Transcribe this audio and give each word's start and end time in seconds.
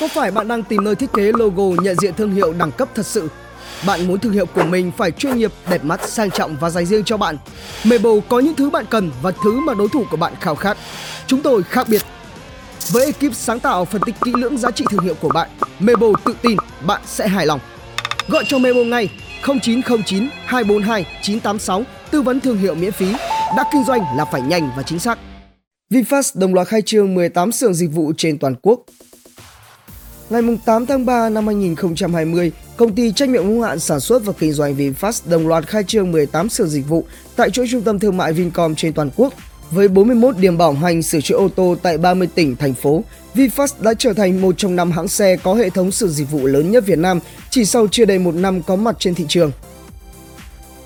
Có 0.00 0.08
phải 0.08 0.30
bạn 0.30 0.48
đang 0.48 0.62
tìm 0.62 0.84
nơi 0.84 0.94
thiết 0.94 1.12
kế 1.12 1.32
logo 1.32 1.82
nhận 1.82 1.96
diện 1.96 2.14
thương 2.14 2.32
hiệu 2.32 2.52
đẳng 2.52 2.72
cấp 2.72 2.88
thật 2.94 3.06
sự? 3.06 3.28
Bạn 3.86 4.08
muốn 4.08 4.20
thương 4.20 4.32
hiệu 4.32 4.46
của 4.46 4.64
mình 4.64 4.92
phải 4.96 5.10
chuyên 5.10 5.36
nghiệp, 5.36 5.52
đẹp 5.70 5.84
mắt, 5.84 6.08
sang 6.08 6.30
trọng 6.30 6.56
và 6.56 6.70
dành 6.70 6.86
riêng 6.86 7.04
cho 7.04 7.16
bạn. 7.16 7.38
Mebo 7.84 8.10
có 8.28 8.38
những 8.40 8.54
thứ 8.54 8.70
bạn 8.70 8.84
cần 8.90 9.10
và 9.22 9.30
thứ 9.44 9.60
mà 9.60 9.74
đối 9.74 9.88
thủ 9.88 10.04
của 10.10 10.16
bạn 10.16 10.32
khao 10.40 10.54
khát. 10.54 10.76
Chúng 11.26 11.42
tôi 11.42 11.62
khác 11.62 11.86
biệt. 11.90 12.02
Với 12.92 13.06
ekip 13.06 13.34
sáng 13.34 13.60
tạo 13.60 13.84
phân 13.84 14.02
tích 14.06 14.14
kỹ 14.24 14.32
lưỡng 14.34 14.58
giá 14.58 14.70
trị 14.70 14.84
thương 14.90 15.04
hiệu 15.04 15.14
của 15.20 15.28
bạn, 15.28 15.48
Mebo 15.80 16.06
tự 16.24 16.34
tin 16.42 16.56
bạn 16.86 17.00
sẽ 17.06 17.28
hài 17.28 17.46
lòng. 17.46 17.60
Gọi 18.28 18.44
cho 18.46 18.58
Mebo 18.58 18.80
ngay 18.80 19.08
0909 19.42 20.28
242 20.44 21.06
986 21.22 21.82
tư 22.10 22.22
vấn 22.22 22.40
thương 22.40 22.58
hiệu 22.58 22.74
miễn 22.74 22.92
phí. 22.92 23.12
Đã 23.56 23.64
kinh 23.72 23.84
doanh 23.84 24.00
là 24.16 24.24
phải 24.24 24.42
nhanh 24.42 24.70
và 24.76 24.82
chính 24.82 24.98
xác. 24.98 25.18
VinFast 25.90 26.40
đồng 26.40 26.54
loạt 26.54 26.68
khai 26.68 26.82
trương 26.82 27.14
18 27.14 27.52
xưởng 27.52 27.74
dịch 27.74 27.90
vụ 27.92 28.12
trên 28.16 28.38
toàn 28.38 28.54
quốc. 28.62 28.80
Ngày 30.30 30.42
8 30.64 30.86
tháng 30.86 31.06
3 31.06 31.28
năm 31.28 31.46
2020, 31.46 32.52
công 32.76 32.94
ty 32.94 33.12
trách 33.12 33.28
nhiệm 33.28 33.46
hữu 33.46 33.62
hạn 33.62 33.78
sản 33.80 34.00
xuất 34.00 34.24
và 34.24 34.32
kinh 34.38 34.52
doanh 34.52 34.76
VinFast 34.76 35.20
đồng 35.30 35.48
loạt 35.48 35.66
khai 35.66 35.84
trương 35.84 36.12
18 36.12 36.48
xưởng 36.48 36.68
dịch 36.68 36.88
vụ 36.88 37.04
tại 37.36 37.50
chuỗi 37.50 37.66
trung 37.70 37.82
tâm 37.82 37.98
thương 37.98 38.16
mại 38.16 38.32
Vincom 38.32 38.74
trên 38.74 38.92
toàn 38.92 39.10
quốc. 39.16 39.34
Với 39.70 39.88
41 39.88 40.38
điểm 40.38 40.58
bảo 40.58 40.72
hành 40.72 41.02
sửa 41.02 41.20
chữa 41.20 41.36
ô 41.36 41.48
tô 41.48 41.76
tại 41.82 41.98
30 41.98 42.28
tỉnh, 42.34 42.56
thành 42.56 42.74
phố, 42.74 43.04
VinFast 43.34 43.68
đã 43.80 43.94
trở 43.94 44.12
thành 44.12 44.40
một 44.40 44.54
trong 44.58 44.76
năm 44.76 44.90
hãng 44.90 45.08
xe 45.08 45.36
có 45.36 45.54
hệ 45.54 45.70
thống 45.70 45.90
sửa 45.90 46.08
dịch 46.08 46.30
vụ 46.30 46.46
lớn 46.46 46.70
nhất 46.70 46.86
Việt 46.86 46.98
Nam 46.98 47.20
chỉ 47.50 47.64
sau 47.64 47.86
chưa 47.90 48.04
đầy 48.04 48.18
một 48.18 48.34
năm 48.34 48.62
có 48.62 48.76
mặt 48.76 48.96
trên 48.98 49.14
thị 49.14 49.24
trường. 49.28 49.52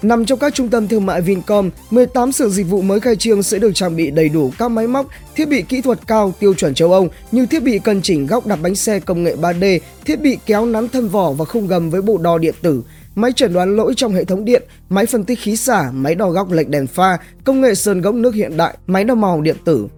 Nằm 0.04 0.26
trong 0.26 0.38
các 0.38 0.54
trung 0.54 0.68
tâm 0.68 0.88
thương 0.88 1.06
mại 1.06 1.20
Vincom, 1.20 1.70
18 1.90 2.32
sở 2.32 2.48
dịch 2.48 2.66
vụ 2.68 2.82
mới 2.82 3.00
khai 3.00 3.16
trương 3.16 3.42
sẽ 3.42 3.58
được 3.58 3.74
trang 3.74 3.96
bị 3.96 4.10
đầy 4.10 4.28
đủ 4.28 4.50
các 4.58 4.70
máy 4.70 4.86
móc, 4.86 5.06
thiết 5.36 5.48
bị 5.48 5.62
kỹ 5.62 5.80
thuật 5.80 5.98
cao 6.06 6.32
tiêu 6.40 6.54
chuẩn 6.54 6.74
châu 6.74 6.92
Âu 6.92 7.08
như 7.32 7.46
thiết 7.46 7.62
bị 7.62 7.78
cân 7.78 8.02
chỉnh 8.02 8.26
góc 8.26 8.46
đặt 8.46 8.58
bánh 8.62 8.74
xe 8.74 9.00
công 9.00 9.22
nghệ 9.22 9.36
3D, 9.36 9.78
thiết 10.04 10.20
bị 10.20 10.38
kéo 10.46 10.66
nắn 10.66 10.88
thân 10.88 11.08
vỏ 11.08 11.32
và 11.32 11.44
khung 11.44 11.66
gầm 11.66 11.90
với 11.90 12.02
bộ 12.02 12.18
đo 12.18 12.38
điện 12.38 12.54
tử, 12.62 12.82
máy 13.14 13.32
chẩn 13.32 13.52
đoán 13.52 13.76
lỗi 13.76 13.94
trong 13.96 14.12
hệ 14.12 14.24
thống 14.24 14.44
điện, 14.44 14.62
máy 14.88 15.06
phân 15.06 15.24
tích 15.24 15.38
khí 15.38 15.56
xả, 15.56 15.90
máy 15.92 16.14
đo 16.14 16.30
góc 16.30 16.52
lệch 16.52 16.68
đèn 16.68 16.86
pha, 16.86 17.18
công 17.44 17.60
nghệ 17.60 17.74
sơn 17.74 18.00
gốc 18.00 18.14
nước 18.14 18.34
hiện 18.34 18.56
đại, 18.56 18.76
máy 18.86 19.04
đo 19.04 19.14
màu 19.14 19.40
điện 19.40 19.56
tử. 19.64 19.88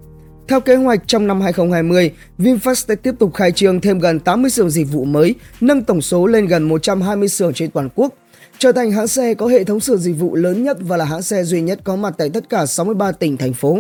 Theo 0.48 0.61
kế 0.61 0.77
hoạch 0.77 1.02
trong 1.06 1.27
năm 1.27 1.41
2020, 1.41 2.11
VinFast 2.39 2.75
sẽ 2.75 2.94
tiếp 2.94 3.14
tục 3.19 3.34
khai 3.34 3.52
trương 3.52 3.80
thêm 3.80 3.98
gần 3.98 4.20
80 4.20 4.50
xưởng 4.50 4.70
dịch 4.70 4.86
vụ 4.92 5.05
mới, 5.05 5.34
nâng 5.61 5.84
tổng 5.84 6.03
số 6.03 6.27
lên 6.27 6.47
gần 6.47 6.62
120 6.62 7.28
xưởng 7.28 7.55
trên 7.55 7.70
toàn 7.70 7.88
quốc 7.94 8.14
trở 8.58 8.72
thành 8.72 8.92
hãng 8.92 9.08
xe 9.08 9.34
có 9.34 9.47
hệ 9.47 9.64
thống 9.64 9.80
sửa 9.80 9.97
dịch 9.97 10.12
vụ 10.19 10.34
lớn 10.34 10.64
nhất 10.64 10.77
và 10.80 10.97
là 10.97 11.05
hãng 11.05 11.22
xe 11.22 11.44
duy 11.44 11.61
nhất 11.61 11.80
có 11.84 11.97
mặt 11.97 12.14
tại 12.19 12.30
tất 12.30 12.48
cả 12.48 12.66
63 12.66 13.12
tỉnh, 13.12 13.36
thành 13.36 13.53
phố. 13.53 13.78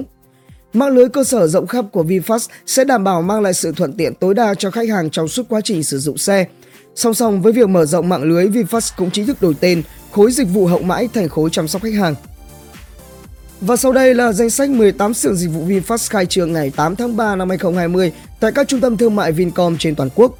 Mạng 0.72 0.94
lưới 0.94 1.08
cơ 1.08 1.24
sở 1.24 1.46
rộng 1.46 1.66
khắp 1.66 1.84
của 1.92 2.02
VinFast 2.04 2.48
sẽ 2.66 2.84
đảm 2.84 3.04
bảo 3.04 3.22
mang 3.22 3.42
lại 3.42 3.54
sự 3.54 3.72
thuận 3.72 3.92
tiện 3.92 4.14
tối 4.14 4.34
đa 4.34 4.54
cho 4.54 4.70
khách 4.70 4.88
hàng 4.88 5.10
trong 5.10 5.28
suốt 5.28 5.42
quá 5.48 5.60
trình 5.60 5.82
sử 5.82 5.98
dụng 5.98 6.18
xe. 6.18 6.46
Song 6.94 7.14
song 7.14 7.42
với 7.42 7.52
việc 7.52 7.68
mở 7.68 7.86
rộng 7.86 8.08
mạng 8.08 8.22
lưới, 8.22 8.46
VinFast 8.48 8.92
cũng 8.96 9.10
chính 9.10 9.26
thức 9.26 9.42
đổi 9.42 9.54
tên 9.60 9.82
khối 10.12 10.32
dịch 10.32 10.48
vụ 10.48 10.66
hậu 10.66 10.82
mãi 10.82 11.08
thành 11.14 11.28
khối 11.28 11.50
chăm 11.50 11.68
sóc 11.68 11.82
khách 11.82 11.94
hàng. 11.94 12.14
Và 13.60 13.76
sau 13.76 13.92
đây 13.92 14.14
là 14.14 14.32
danh 14.32 14.50
sách 14.50 14.70
18 14.70 15.14
xưởng 15.14 15.36
dịch 15.36 15.48
vụ 15.48 15.66
VinFast 15.66 16.10
khai 16.10 16.26
trương 16.26 16.52
ngày 16.52 16.72
8 16.76 16.96
tháng 16.96 17.16
3 17.16 17.36
năm 17.36 17.48
2020 17.48 18.12
tại 18.40 18.52
các 18.52 18.68
trung 18.68 18.80
tâm 18.80 18.96
thương 18.96 19.16
mại 19.16 19.32
Vincom 19.32 19.78
trên 19.78 19.94
toàn 19.94 20.08
quốc. 20.14 20.38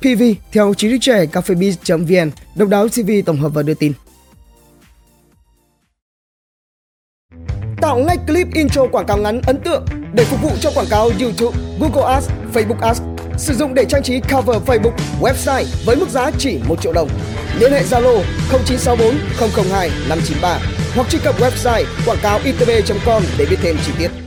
PV 0.00 0.22
theo 0.52 0.74
trí 0.74 0.90
thức 0.90 0.98
trẻ 1.00 1.26
cafebiz.vn, 1.26 2.30
độc 2.54 2.68
đáo 2.68 2.88
TV 2.88 3.10
tổng 3.26 3.40
hợp 3.40 3.48
và 3.48 3.62
đưa 3.62 3.74
tin. 3.74 3.92
Tạo 7.80 7.98
ngay 7.98 8.16
clip 8.26 8.46
intro 8.54 8.86
quảng 8.86 9.06
cáo 9.06 9.16
ngắn 9.16 9.40
ấn 9.46 9.60
tượng 9.64 9.84
để 10.14 10.24
phục 10.24 10.42
vụ 10.42 10.50
cho 10.60 10.70
quảng 10.74 10.86
cáo 10.90 11.10
YouTube, 11.20 11.58
Google 11.80 12.14
Ads, 12.14 12.28
Facebook 12.54 12.80
Ads. 12.80 13.13
Sử 13.38 13.54
dụng 13.54 13.74
để 13.74 13.84
trang 13.88 14.02
trí 14.02 14.20
cover 14.20 14.56
Facebook, 14.66 14.96
website 15.20 15.64
với 15.84 15.96
mức 15.96 16.08
giá 16.08 16.30
chỉ 16.38 16.58
1 16.68 16.82
triệu 16.82 16.92
đồng. 16.92 17.08
Liên 17.58 17.72
hệ 17.72 17.82
Zalo 17.82 18.22
0964 18.50 19.14
002 19.70 19.90
593 20.08 20.58
hoặc 20.94 21.06
truy 21.10 21.18
cập 21.24 21.40
website 21.40 21.84
quảng 22.06 22.18
cáo 22.22 22.40
itb.com 22.44 23.22
để 23.38 23.46
biết 23.50 23.56
thêm 23.62 23.76
chi 23.86 23.92
tiết. 23.98 24.23